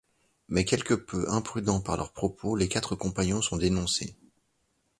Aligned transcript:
Mais 0.47 0.65
quelque 0.65 0.95
peu 0.95 1.29
imprudents 1.29 1.79
par 1.79 1.95
leurs 1.95 2.11
propos, 2.11 2.55
les 2.55 2.67
quatre 2.67 2.95
compagnons 2.95 3.43
sont 3.43 3.57
dénoncés. 3.57 4.17